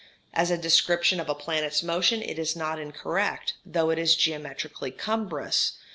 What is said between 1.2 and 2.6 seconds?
a planet's motion it is